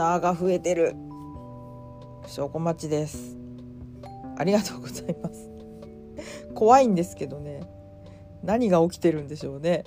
[0.00, 0.96] ナーが増えてる。
[2.26, 3.36] 証拠待ちです。
[4.38, 5.50] ありがとうございます。
[6.54, 7.60] 怖いんですけどね。
[8.42, 9.84] 何が起きてるんでしょうね。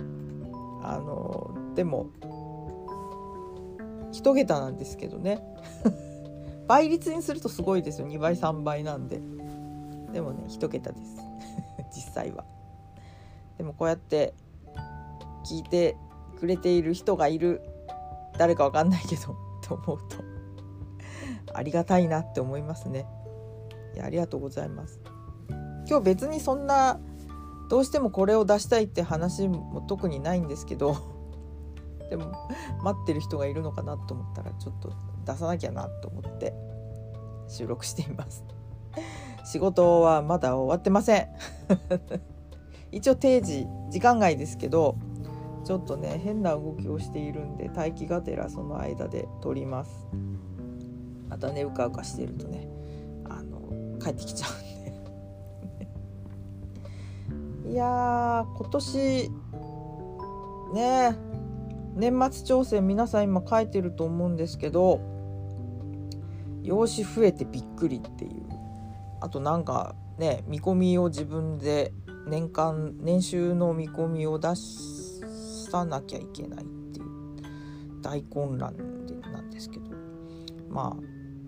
[0.83, 2.11] あのでも
[4.11, 5.43] 1桁なんですけどね。
[6.67, 8.07] 倍率にするとすごいですよ。
[8.07, 9.19] 2倍3倍なんで。
[10.11, 11.17] でもね1桁です。
[11.91, 12.45] 実際は。
[13.57, 14.35] でもこうやって
[15.43, 15.97] 聞いて
[16.39, 17.63] くれている人がいる。
[18.37, 19.52] 誰かわかんないけど。
[19.73, 20.17] 思うと。
[21.53, 23.05] ありがたいなって思いますね。
[23.95, 24.99] いやありがとうございます。
[25.87, 26.99] 今日別にそんな
[27.69, 30.95] どうしてもこれを出したいって話も特にないんですけど
[32.09, 32.49] でも
[32.83, 34.91] 待ってる人がいるのかなと思ったらちょっと
[35.25, 36.53] 出さなきゃなと思って
[37.47, 38.43] 収録しています。
[39.45, 41.27] 仕事はまだ終わってません。
[42.91, 44.95] 一応定時時間外ですけど
[45.63, 50.07] ちょっとね変な動きをしているんで待機がてらその間で撮ります。
[51.29, 52.67] またねうかうかしてるとね
[53.25, 54.61] あの帰ってきちゃうん
[57.63, 57.71] で。
[57.73, 59.31] いや今年
[60.73, 61.15] ね
[61.95, 64.99] 年末調整皆さん今書いてると思うんですけど
[66.61, 68.43] 用紙増えてびっくりっていう。
[69.21, 71.93] あとなんかね見込みを自分で
[72.27, 74.55] 年間年収の見込みを出
[75.73, 77.05] さなきゃいけないっていう
[78.03, 78.77] 大混乱
[79.07, 79.85] でなんですけど。
[80.69, 81.03] まあ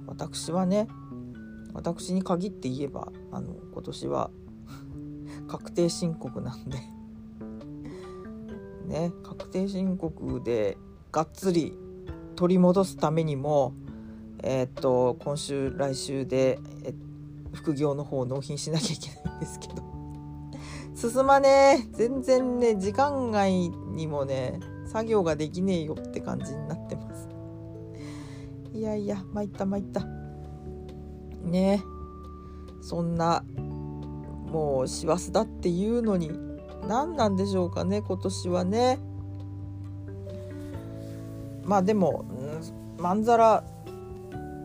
[0.08, 0.88] 私はね
[1.73, 4.32] 私に限って言えばあの今年は
[5.48, 6.78] 確定申告なんで。
[8.88, 10.78] ね確定申告で
[11.12, 11.76] がっつり
[12.36, 13.73] 取り戻すためにも
[14.44, 16.60] えー、っと今週来週で
[17.52, 19.95] 副業の方を納品しなきゃいけないんですけど。
[20.96, 21.88] 進まねえ。
[21.92, 27.28] 全然ね時間外にもね作業ができねえよって感じになってます。
[28.74, 30.05] いやいや参った参った。
[31.44, 31.95] ねえ。
[32.82, 33.44] そんな
[34.48, 36.32] もう師走だっていうのに
[36.88, 39.00] 何なんでしょうかね今年はね。
[41.66, 42.26] まあでも
[42.98, 43.64] まんざら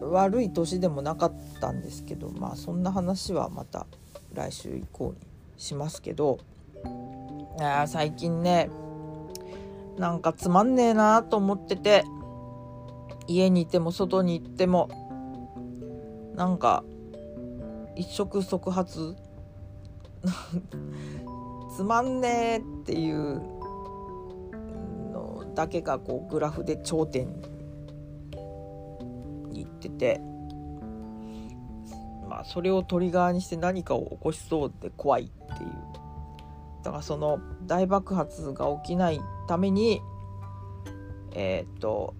[0.00, 3.86] 悪い年でもなかったんですけどまあそんな話はまた
[4.32, 5.29] 来週以降に。
[5.60, 6.38] しますけど
[7.60, 8.70] あ最近ね
[9.98, 12.04] なんかつまんねえなと思ってて
[13.28, 14.88] 家にいても外に行っても
[16.34, 16.82] なんか
[17.94, 19.14] 一触即発
[21.76, 23.42] つまんねえっていう
[25.12, 27.28] のだけがこうグラフで頂点
[29.50, 30.20] に行ってて
[32.26, 35.24] まあそれをトリガーにして何かを起こしそうで怖い。
[35.24, 35.39] っ
[36.82, 40.00] だからその大爆発が起きないために
[41.32, 42.14] えっ、と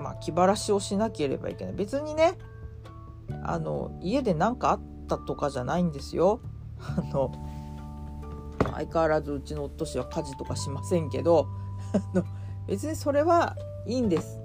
[0.00, 1.74] まあ気晴らしをしなければいけない。
[1.74, 2.36] 別にね
[3.42, 6.40] あの家で何かあったとかじゃないんですよ。
[6.80, 7.32] あの
[8.72, 11.48] 相変わらずうちの夫氏は家事とかしませんけど
[12.68, 14.40] 別にそれはいいんです。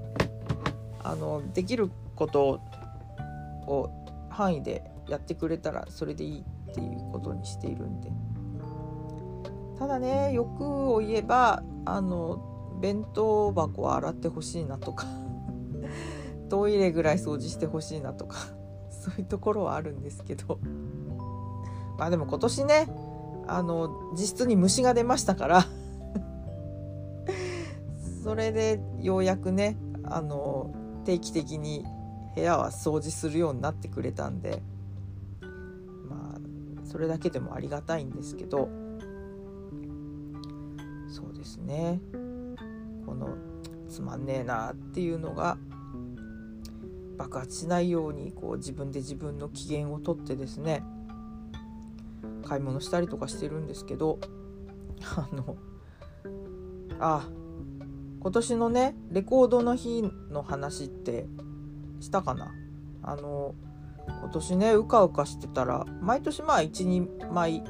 [1.03, 2.59] あのできること
[3.67, 3.89] を
[4.29, 8.11] 範囲でやってくれたらそれでいいっていうことにしているんで。
[9.81, 15.07] ただね欲を言えばあの弁当箱を洗ってほしいなとか
[16.49, 18.37] トイレぐらい掃除してほしいなとか
[18.91, 20.59] そういうところはあるんですけど。
[21.97, 22.87] まあでも今年ね
[23.47, 25.65] あの実質に虫が出ましたから
[28.23, 30.73] それでようやくねあの
[31.05, 31.85] 定期的に
[32.35, 34.63] 部屋は掃除するようになってくれたんで
[36.07, 36.39] まあ
[36.85, 38.80] それだけでもありがたいんですけど。
[41.11, 41.99] そうですね。
[43.05, 43.35] この
[43.89, 45.57] つまんねえなっていうのが
[47.17, 50.83] 爆発しないようにこう自分で自分の機嫌をとってですね
[52.45, 54.19] 買い物したりとかしてるんですけど
[55.17, 55.57] あの
[56.99, 57.27] あ
[58.21, 61.27] 今年のねレコードの日の話って
[61.99, 62.53] したかな？
[63.03, 63.55] あの
[64.07, 67.63] 今年ねうかうかしてたら毎年まあ12枚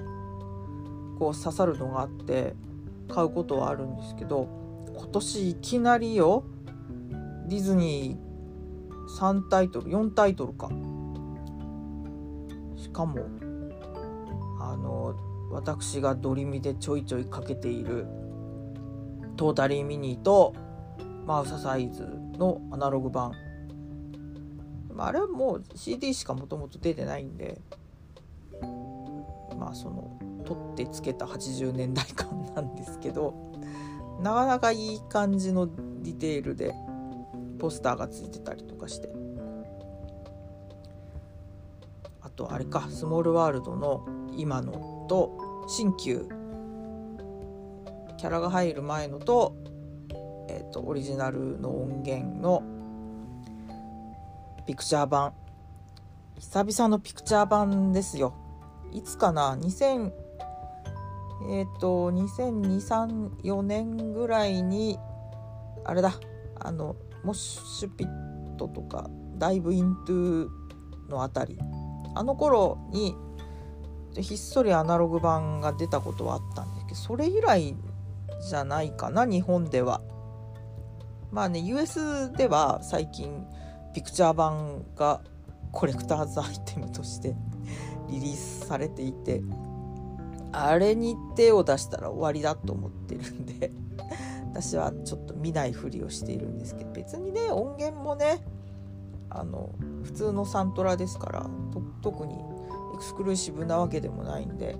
[1.17, 2.55] こう刺さるのがあって
[3.11, 4.47] 買うことはあるんですけど
[4.95, 6.43] 今年いきなりよ
[7.47, 10.69] ディズニー3タイトル4タイトルか。
[12.77, 13.25] しかも
[14.59, 15.15] あの
[15.51, 18.07] 私がドリミでちょいちょいかけている
[19.35, 20.53] トータリーミニーと
[21.25, 22.07] マウササイズ
[22.37, 23.33] のアナログ版。
[24.97, 27.59] あれはもう CD しかもともと出てないんで
[29.61, 33.35] まあその取ってつけた80年代感なんですけど
[34.19, 36.73] なかなかいい感じのディテールで
[37.59, 39.09] ポスターがついてたりとかして。
[42.23, 44.05] あとあれかスモールワールドの
[44.35, 46.27] 今のと新旧
[48.17, 49.55] キャラが入る前のと,、
[50.47, 52.63] えーと、オリジナルの音源の
[54.65, 55.33] ピクチャー版。
[56.37, 58.40] 久々のピクチャー版ですよ。
[58.91, 60.11] いつかな？2000
[61.49, 64.99] えっ、と200234年ぐらいに
[65.83, 66.13] あれだ
[66.59, 70.47] あのモッシュピットとかダイブイントゥ
[71.09, 71.57] のあたり
[72.13, 73.15] あの頃に
[74.19, 77.75] ひっそりアナログ版が出たことはあったんですけどそれ以来
[78.49, 80.01] じゃないかな日本では。
[81.31, 83.45] まあね US では最近
[83.93, 85.21] ピクチャー版が
[85.71, 87.35] コレクターズアイテムとして
[88.11, 89.41] リリースされていて
[90.51, 93.71] あれに手を出したら終わりだと思ってるんで
[94.51, 98.45] 私はちょっと見ないふりをしているんですけど別にね音源もね
[99.29, 99.69] あの
[100.03, 101.49] 普通のサントラですから
[102.01, 104.75] 特にエクスクルーシブなわけでもないんで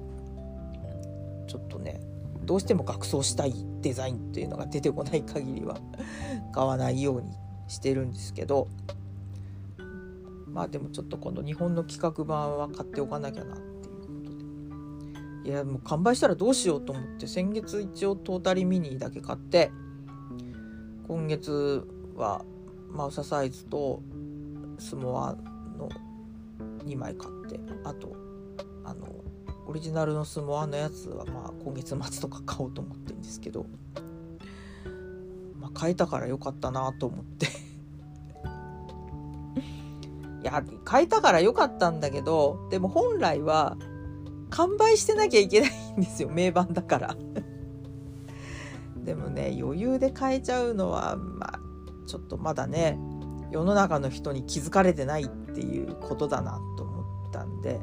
[1.48, 2.02] ちょっとね
[2.44, 5.78] どうしても額装したいデザインっていうのが出てこない限りは
[6.52, 7.32] 買わないように
[7.68, 8.68] してるんですけど
[10.54, 15.50] まあでもちょっと今度日本の企画版は買っておかなきゃなっていうことで。
[15.50, 19.72] いやもう完売したらどうしようと思って先月一応トータリミニだけ買って
[21.08, 22.46] 今月は
[22.90, 24.04] マウササイズと
[24.78, 25.34] スモア
[25.78, 25.90] の
[26.86, 27.60] 2枚買って。
[27.84, 28.16] あと
[28.84, 29.08] あの
[29.68, 33.66] オリジナルのスモアのやつはまあ今月末とか買おうと思ってるんですけど、
[35.60, 37.48] まあ、買えたからよかったなと思って。
[40.52, 43.78] いや買えたからよかったんだけどでも本来は
[44.50, 47.16] 完売してなきゃいけないんですよ名盤だから。
[49.06, 51.60] でもね余裕で買えちゃうのはまあ
[52.06, 53.00] ちょっとまだね
[53.50, 57.80] 世の中の人に気づかれてないっていうことだなと思ったんで。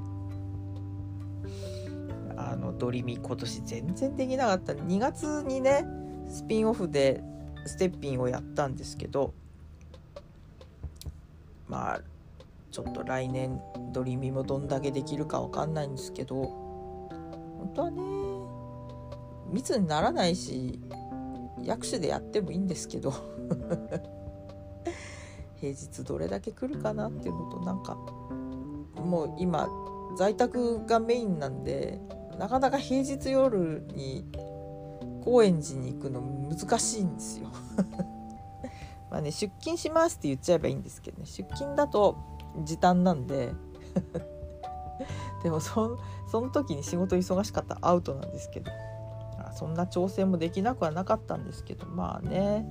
[2.37, 4.73] あのドリミ今年全然できなかった。
[4.73, 5.85] 2月にね
[6.29, 7.21] スピンオフで
[7.67, 9.35] ステッピンをやったんですけど
[11.67, 12.01] まあ
[12.71, 13.61] ちょっと来年
[13.93, 18.03] ドリミもどんだけできるか分かんないんですけど本当はね
[19.51, 20.81] 密にならないし
[21.63, 23.13] 役所でやってもいいんですけど
[25.57, 27.97] 平日どれだけ来るかなっていうのとなんか
[29.03, 29.69] もう今
[30.17, 32.01] 在宅がメインなんで
[32.39, 34.25] なかなか平日夜に
[35.25, 37.49] 高円寺に行くの難しいんですよ。
[39.11, 41.27] まあね出勤しますって言っちゃえばいいんですけどね。
[41.27, 42.17] 出勤だと
[42.65, 43.53] 時短なんで。
[45.43, 48.71] でもそその時に仕事忙しかったらアウトなんですけど。
[49.59, 51.87] そんな調整もできなくはなかったんですけど。
[51.87, 52.65] まあね。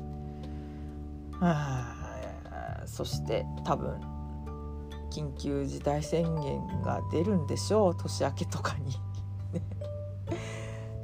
[1.41, 3.99] あそして多分
[5.11, 7.97] 緊急事態宣言が出るんでしょう。
[7.97, 8.93] 年明けとかに。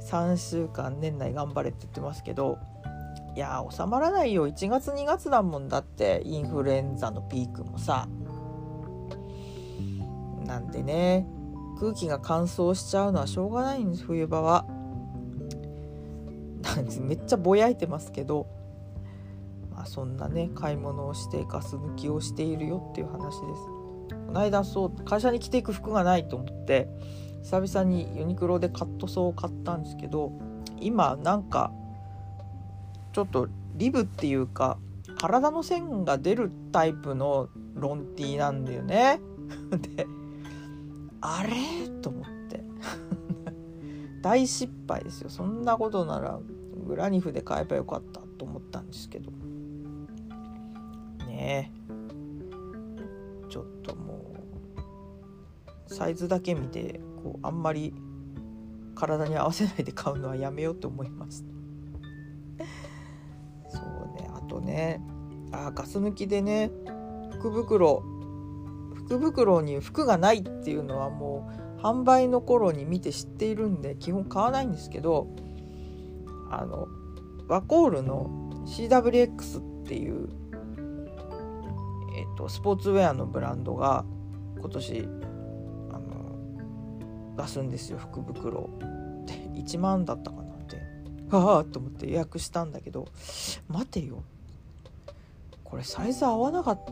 [0.00, 2.58] 3週間年内頑張れって言ってますけど。
[3.36, 4.46] いや収まらないよ。
[4.46, 6.22] 1月2月だもんだって。
[6.24, 8.08] インフルエンザのピークもさ。
[10.44, 11.26] なんでね
[11.78, 14.66] 空気が乾燥しちゃうのはしょうがないんです冬場は。
[17.00, 18.46] めっちゃぼやいてますけど、
[19.70, 23.40] まあ、そんなね買い物をしてガス抜きをしているよっていう話です。
[24.26, 26.88] この間そう会社に着ていく服がないと思って
[27.42, 30.32] 久々にユニクロでカットソーを買ったんですけど
[30.80, 31.72] 今なんか
[33.12, 34.78] ちょっとリブっていうか
[35.20, 39.20] 体の線が出るタイプのロンティーなんだよね。
[39.96, 40.06] で
[41.26, 41.88] あれ？
[42.02, 42.62] と思って。
[44.20, 45.30] 大失敗ですよ。
[45.30, 46.38] そんなことなら
[46.86, 49.30] グラニフで買えばよかったと思ったんですけど。
[51.26, 53.48] ねえ。
[53.48, 54.34] ちょっとも
[55.88, 57.94] うサイズだけ見てこうあんまり
[58.94, 61.54] 体に合わせないで買うのはやめようと思いました
[63.68, 63.82] そう
[64.20, 64.28] ね。
[64.32, 65.00] あとね。
[65.52, 66.70] あガス抜きでね。
[67.32, 68.13] 福袋。
[69.06, 75.28] 福袋に服がないっていうのはもう販売の頃に見て知っているんで基本買わないんですけど
[76.50, 76.88] あの
[77.48, 78.30] ワコールの
[78.66, 80.28] CWX っていう、
[82.16, 84.04] えっと、スポーツウェアのブランドが
[84.58, 85.08] 今年
[85.92, 88.70] あの出すんですよ福袋
[89.26, 90.82] で1万だったかなって。
[91.30, 93.08] はあと思って予約したんだけど
[93.68, 94.22] 待てよ。
[95.64, 96.84] これサイズ合わなかっ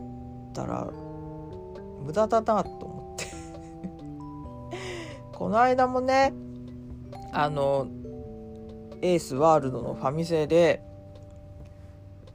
[0.53, 0.91] たら
[2.03, 3.25] 無駄だなと思って。
[5.33, 6.33] この間もね
[7.31, 7.87] あの
[9.01, 10.83] エースワールドのファミセで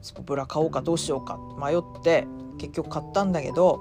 [0.01, 3.79] スポブラ買おうかどうしようか迷って結局買ったんだけど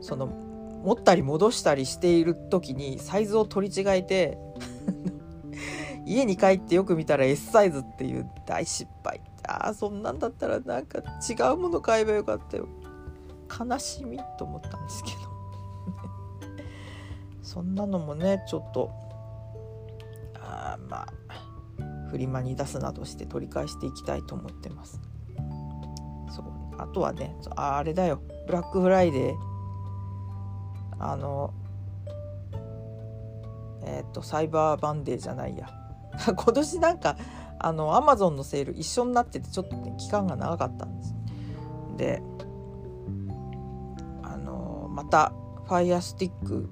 [0.00, 4.38] その持ったり戻したりしている時にサイズを取り違えて
[6.06, 9.20] 家に帰ってよく見たら S サイズっていう大失敗。
[9.48, 12.68] ああそんなんだったらなんか違うもの買えばよかったよ。
[13.58, 15.25] 悲しみと思ったんですけど。
[17.46, 18.90] そんなのもねちょっと
[20.34, 21.06] あまあ
[22.10, 25.00] フリマに出すなどして取り返していきたいと思ってます。
[26.34, 28.20] そうあとはねああれだよ。
[28.48, 29.36] ブラックフライデー
[30.98, 31.54] あの
[33.84, 35.70] えっ、ー、とサイバーバンデーじゃないや。
[36.26, 37.16] 今年なんか
[37.60, 41.14] あのアマゾンのセール一緒になっててちょっとね期間が長かったんです。
[41.96, 42.22] で
[44.24, 45.32] あのまた
[45.64, 46.68] ファイアスティック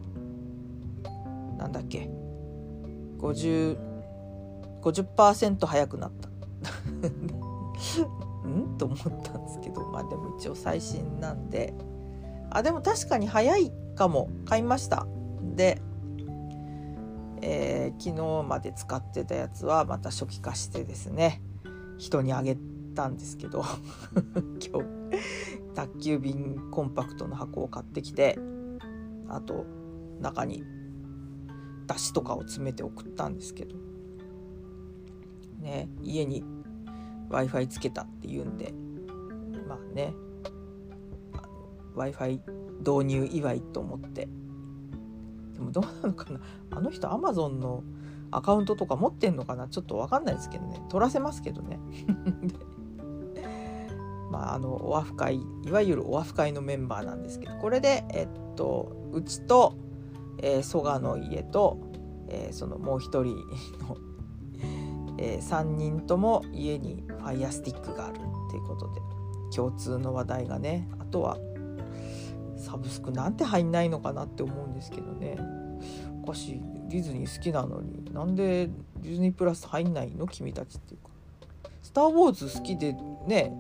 [1.65, 2.11] なんだっけ
[3.19, 3.79] ？50
[4.83, 6.29] 50%早くなった。
[8.47, 8.77] ん？
[8.77, 11.73] と思ったんですけどまあでも一応最新なんで。
[12.51, 14.29] あでも確かに早いかも。
[14.45, 15.07] 買いました。
[15.57, 15.81] で、
[17.41, 21.41] えー、昨日まで使ってたやつはまた初期化してですね。
[21.97, 22.59] 人にあげ
[22.95, 23.65] たんですけど。
[24.61, 24.89] 今日
[25.75, 28.39] 宅急便コンパクトの箱を買ってきて
[29.29, 29.65] あと
[30.21, 30.63] 中に
[31.87, 33.77] だしとかを詰めて送ったんですけど。
[35.61, 36.45] ね家に
[37.31, 38.75] w i f i つけたっていうんで。
[39.69, 40.15] まあね。
[41.95, 42.41] w i f i
[42.81, 44.29] 導入祝いと思って。
[45.55, 46.41] でもどうなのかな。
[46.71, 47.83] あの人アマゾンの
[48.31, 49.69] アカウントとか持ってんのかな。
[49.69, 50.83] ちょっと分かんないですけどね。
[50.89, 51.79] 取らせますけどね。
[54.31, 57.55] まああのオアフ会いわゆるオアフ会のメンバーなんですけど。
[57.57, 59.77] これでえっとうちと、
[60.39, 61.79] えー、蘇我の家と、
[62.29, 63.97] えー、そのもう一人の
[65.17, 69.01] えー、3人とも家にファイヤースティックがあるっていうことで
[69.55, 71.39] 共通の話題がねあとは
[72.57, 75.37] サブスクなんて入んないのかなって思うんですけどね。
[76.23, 76.61] おかしい。
[76.89, 78.69] ディズニー好きなのになんで
[79.03, 80.27] ディズニープラス入んないの？
[80.27, 81.11] 君たちっていうか
[81.83, 83.55] 「スター・ウォーズ」好きでね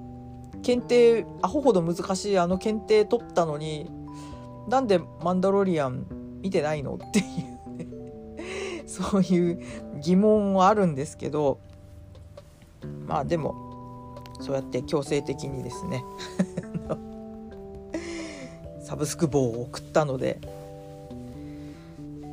[0.62, 3.90] 検定アホほど難しいあの検定取ったのに
[4.68, 6.06] なんで「マンダロリアン」
[6.44, 6.94] 見てないの？
[6.94, 7.24] っていう
[7.76, 8.84] ね。
[8.86, 9.60] そういう
[10.00, 11.58] 疑問はあるんですけど
[13.08, 13.54] まあでも
[14.40, 16.04] そうやって強制的にですね
[18.84, 20.38] サブスク棒を送ったので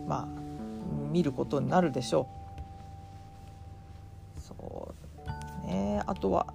[0.07, 0.27] まあ
[1.11, 2.27] 見ることになるでしょ
[4.37, 4.39] う。
[4.41, 4.93] そ
[5.63, 6.01] うね。
[6.05, 6.53] あとは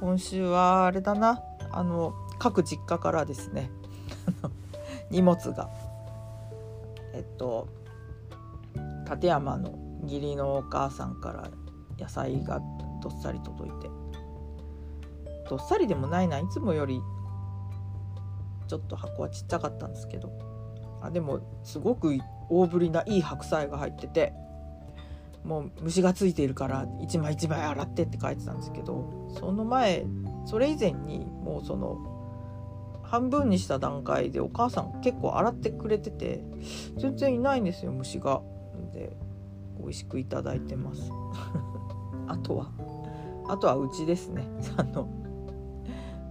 [0.00, 1.42] 今週はあれだな。
[1.72, 3.70] あの各実家からですね
[5.10, 5.68] 荷物が
[7.16, 7.68] えっと
[9.10, 11.50] 立山の義理のお母さんから
[11.98, 12.60] 野菜が
[13.02, 13.88] どっさり届いて
[15.48, 17.00] どっさりでもないないつもより
[18.68, 20.30] ちょっと箱はちっちゃかったんですけど
[21.02, 22.18] あでもすごく
[22.50, 24.32] 大ぶりないい白菜が入ってて
[25.44, 30.04] もう虫がついているから一枚一枚洗ってって書いてたんですけどその前
[30.44, 32.15] それ以前にもうその
[33.06, 36.42] 半分にした段階でお母さん結構洗ってくれてて
[36.96, 38.42] 全然いないんですよ虫が。
[38.92, 39.16] で
[39.78, 41.10] 美味しくいただいてます。
[42.28, 42.70] あとは
[43.48, 44.42] あとはうちですね。
[44.76, 45.08] あの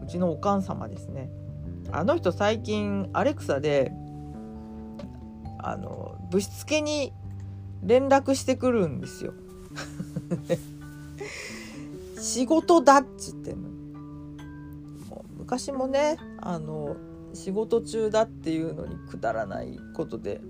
[0.03, 1.29] うちのおかん様ですね。
[1.91, 3.93] あの人最近アレクサで
[5.59, 7.13] あのぶしつけに
[7.83, 9.33] 連絡してくるんですよ。
[12.19, 13.74] 仕事だっつってんの。
[15.45, 16.97] 昔もねあの
[17.35, 20.41] 仕事中だっていうのにくだらないことで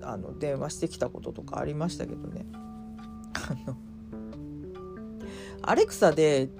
[0.00, 2.46] あの電話してきたこととかありましたけどね。
[3.34, 3.76] あの
[5.62, 6.50] アレクサで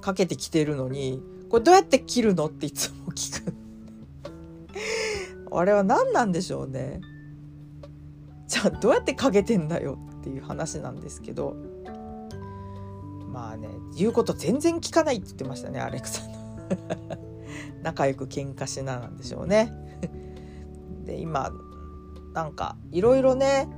[0.00, 3.54] かけてきてるのにこれどうやって切るのっていつも聞く。
[5.52, 7.00] あれは何なんでしょうね。
[8.48, 11.54] じゃあどうやってかけてんだよっていう話なんですけど。
[13.32, 16.39] まあね言うこと全然聞かないって言ってましたねアレクサの。
[17.82, 19.72] 仲良く喧嘩しななんでしょうね。
[21.04, 21.50] で今
[22.34, 23.68] なんかいろいろね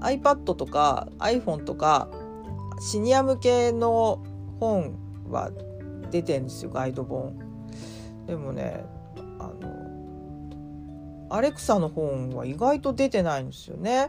[0.00, 2.08] iPad とか iPhone とか
[2.80, 4.22] シニア向けの
[4.58, 4.98] 本
[5.30, 5.50] は
[6.10, 7.38] 出てんですよガイド本。
[8.26, 8.84] でもね
[9.38, 9.82] あの
[11.30, 14.08] アレクサの本は意外と出てないんですよね。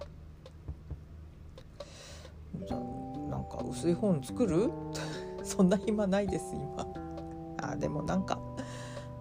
[2.67, 2.77] じゃ
[3.29, 4.69] なんか薄い本作る？
[5.43, 7.02] そんな暇ないです今。
[7.71, 8.39] あでもなんか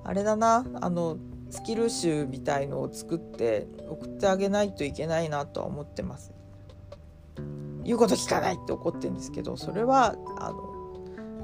[0.05, 1.17] あれだなあの
[1.51, 6.33] スキル集みたいのを作って送ってあげないといけないなとは思ってます。
[7.85, 10.73] 言うこと聞かないって怒ってるんですけどそれはあの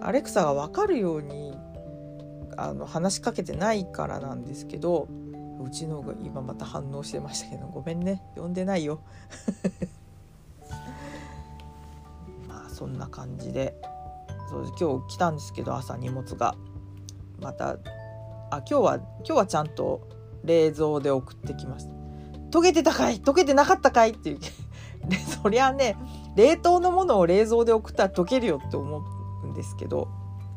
[0.00, 1.52] アレクサが分かるように
[2.56, 5.08] あの話しかけてないからなんですけど
[5.60, 9.00] うちのが今また反応してましたけどごめんね呼んでないよ
[12.48, 13.74] まあそんな感じで
[14.48, 16.54] そう今日来たんですけど朝荷物が
[17.40, 17.78] また
[18.50, 20.08] あ今日は今日はちゃんと
[20.44, 21.92] 冷蔵で送ってきました
[22.50, 23.20] 溶けてたかい？
[23.20, 24.10] 溶けてなかったかい？
[24.10, 24.38] っていう。
[25.42, 25.96] そりゃね
[26.34, 29.02] 冷凍のものを冷蔵で送ったら溶けるよって思
[29.44, 30.08] うんですけど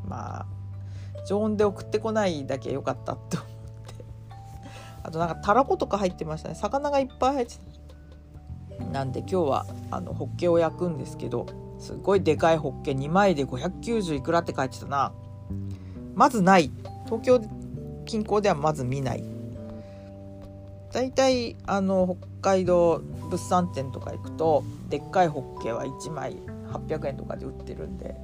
[0.07, 0.45] まあ
[1.27, 3.53] 常温で送ってこないだけ良かったって思って。
[5.03, 6.55] あとなんかたらことか入ってましたね。
[6.55, 8.85] 魚がいっぱい入ってた。
[8.85, 11.45] なんで今日はあのホッケを焼くんですけど
[11.77, 15.11] すっごいでかいホッケ2枚で590いくらって書いてたな。
[16.15, 16.71] まずない。
[17.05, 17.41] 東京
[18.05, 19.23] 近郊ではまず見ない。
[20.91, 26.35] 大体あの北海道物産展とか行くとでっかいホッケは1枚
[26.71, 28.15] 800円とかで売ってるんで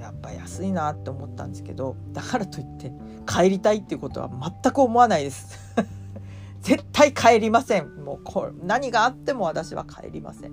[0.00, 2.92] やっぱ安いなって思ったんですけどだからといって
[3.26, 5.58] 帰りたいっていうことは全く思わないです。
[6.60, 7.94] 絶対帰りません。
[8.04, 10.52] もうこ何があっても私は帰りません。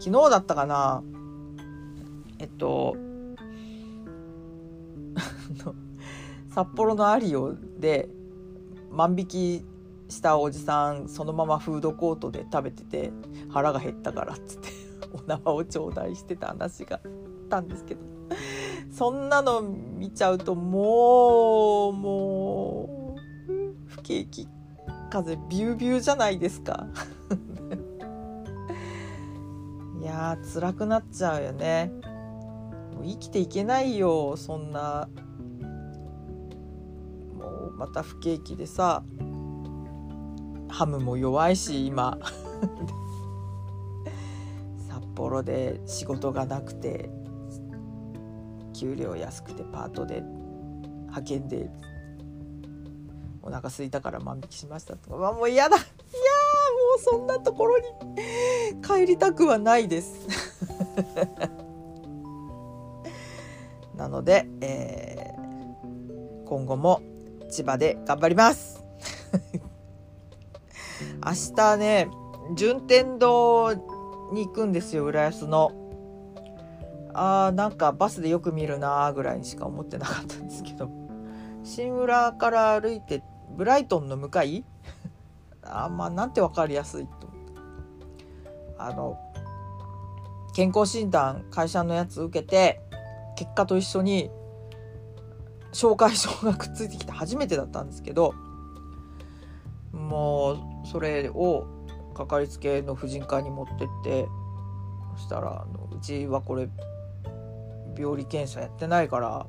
[0.00, 1.02] 昨日だったかな。
[2.38, 2.96] えっと
[6.58, 8.08] 札幌のアリオで
[8.90, 9.64] 万引き
[10.08, 13.12] したおじさんそのままフードコートで食べてて
[13.48, 14.68] 腹が減ったからっつって
[15.14, 17.02] お縄を頂戴してた話があっ
[17.48, 18.00] たんですけど。
[18.90, 23.20] そんなの見ちゃうともうもう
[23.86, 24.48] 不景気
[25.10, 26.88] 風ビュービューじゃないですか。
[30.02, 31.92] いやー辛くなっちゃうよね。
[32.96, 35.08] もう生きていけないよそんな
[37.78, 39.02] また不景気でさ
[40.68, 42.18] ハムも弱いし今。
[44.88, 47.10] 札幌で仕事がなくて
[48.78, 51.70] 給料安くてパートで派遣で
[53.42, 55.76] お腹空いたから万引きしましたとか、まあ、もう嫌だ。
[55.76, 55.90] いやも
[56.96, 57.84] うそんなところに
[58.82, 60.26] 帰りたくはないです。
[63.96, 67.02] なので、えー、今後も
[67.50, 68.84] 千葉で頑張ります。
[71.24, 72.08] 明日ね
[72.56, 73.72] 順天堂
[74.32, 75.72] に行くんですよ浦安の。
[77.14, 80.88] あーなんかバスでよく見るなーぐらいにしか思ってなかったんですけど。
[81.64, 84.64] 新浦から歩いてブライトンの向かい？
[85.62, 87.28] あまあなんて分かりやすいと
[88.78, 89.18] あの
[90.54, 92.80] 健康診断会社のやつ受けて
[93.36, 94.30] 結果と一緒に
[95.72, 98.34] 紹介状がくっついてきて初めてだったんですけど
[99.92, 101.66] もうそれを
[102.14, 104.26] かかりつけの婦人科に持ってって
[105.16, 106.68] そしたらあのうちはこれ
[107.96, 109.46] 病理検査やってないから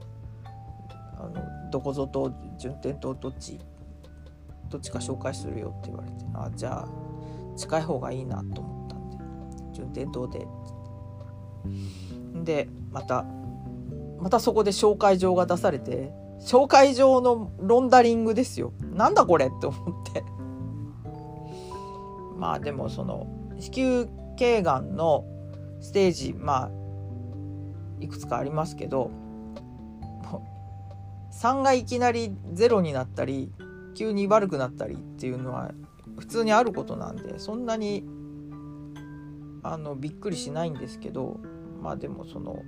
[1.17, 3.59] あのどこぞと順天堂どっち
[4.69, 6.87] どっちか紹介するよって言われてあじゃあ
[7.57, 10.47] 近い方がいいなと思ったんで順天堂で。
[12.43, 13.25] でまた
[14.21, 18.73] またそこで紹介状が出されて紹介状のロンダリングですよ。
[18.93, 20.23] なんだこれって思って。
[22.37, 23.27] まあでもその
[23.59, 24.05] 子宮
[24.37, 25.25] 頸がんの
[25.81, 26.71] ステージまあ
[27.99, 29.11] いくつかありますけど
[31.31, 33.51] 3がいきなり0になったり
[33.95, 35.71] 急に悪くなったりっていうのは
[36.17, 38.05] 普通にあることなんでそんなに
[39.63, 41.39] あのびっくりしないんですけど
[41.81, 42.61] まあでもその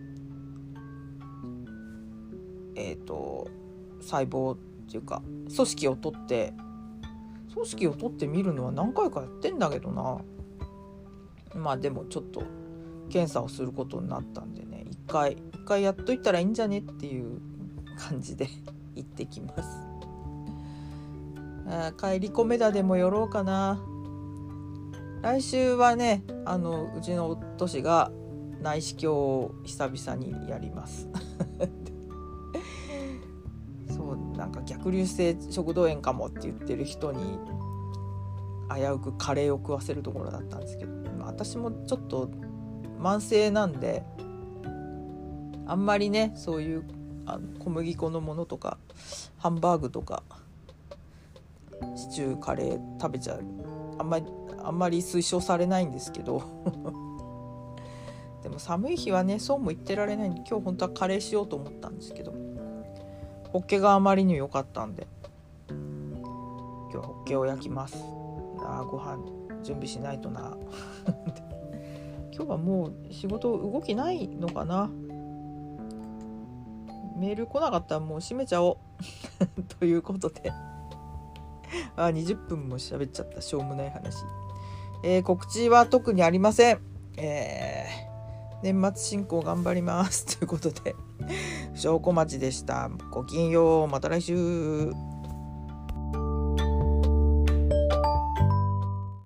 [2.75, 3.47] えっ、ー、と
[4.01, 4.57] 細胞っ
[4.89, 5.21] ていうか
[5.55, 6.53] 組織を取って
[7.53, 10.21] 組織を取ってみるのは何回かやってんだけどな。
[11.53, 12.43] まあでもちょっと
[13.09, 17.41] 検査をすることになったんでね一回一回やっといたらいいんじゃねっていう
[17.97, 18.47] 感じで
[18.95, 19.87] 行ってきます。
[21.67, 23.79] あ帰り込めだでも寄ろうかな。
[25.21, 28.11] 来週はねあのうちの夫氏が
[28.61, 31.07] 内視鏡を久々にやります。
[34.51, 37.39] か逆流性食道炎かもって言ってる人に
[38.73, 40.91] 危うくカレーを食わせるところだったんですけど
[41.25, 42.29] 私もちょっと
[42.99, 44.03] 慢性なんで
[45.65, 46.83] あんまりねそういう
[47.25, 48.77] あの小麦粉のものとか
[49.37, 50.23] ハンバーグとか
[51.95, 53.43] シチューカレー食べちゃう。
[53.97, 54.25] あんまり
[54.63, 56.43] あんまり推奨されないんですけど。
[58.43, 62.33] でも寒い日はねそうも言ってられないんで今日本当はカレーしようと思ったんですけど。
[63.51, 65.07] ホッケがあまりに良かったんで。
[65.69, 67.97] 今日はホッケを焼きます。
[68.59, 69.17] あご飯
[69.63, 70.57] 準備しないとな。
[72.33, 74.89] 今日はもう仕事動きないのかな。
[77.17, 78.79] メール来なかったらもう閉めちゃお
[79.59, 79.63] う。
[79.79, 80.53] ということで。
[81.95, 83.41] あ20分も喋っちゃった。
[83.41, 84.15] しょうもない話、
[85.03, 86.79] えー、告知は特にありません。
[87.17, 88.10] えー、
[88.63, 90.37] 年末進行頑張ります。
[90.37, 90.95] ということで
[91.73, 92.89] 証拠待ちでした。
[93.11, 93.87] ごきげんよう。
[93.87, 94.91] また来週。